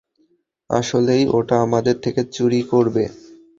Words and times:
আসলেই 0.69 1.23
ওটা 1.37 1.55
আমাদের 1.65 1.95
থেকে 2.03 2.21
চুরি 2.35 2.61
করবে? 2.71 3.03